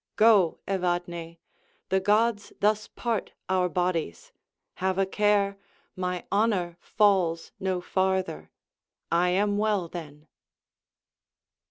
[0.15, 1.37] Go, Evadne;
[1.89, 4.31] The gods thus part our bodies.
[4.77, 5.59] Have a care
[5.95, 8.49] My honor falls no farther:
[9.11, 10.25] I am well, then.